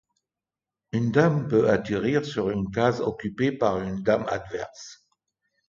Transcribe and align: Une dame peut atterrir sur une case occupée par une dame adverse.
Une 0.93 1.11
dame 1.11 1.47
peut 1.47 1.69
atterrir 1.69 2.25
sur 2.25 2.49
une 2.49 2.71
case 2.71 3.01
occupée 3.01 3.51
par 3.51 3.79
une 3.83 4.01
dame 4.01 4.25
adverse. 4.29 5.05